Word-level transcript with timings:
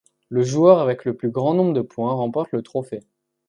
Le 0.29 0.41
joueur 0.41 0.79
avec 0.79 1.05
le 1.05 1.15
plus 1.15 1.29
grand 1.29 1.53
nombre 1.53 1.73
de 1.73 1.83
points 1.83 2.11
remporte 2.15 2.51
le 2.53 2.63
trophée. 2.63 3.03